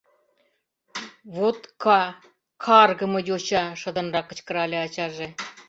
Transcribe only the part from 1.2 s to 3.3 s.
—Вот ка-каргыме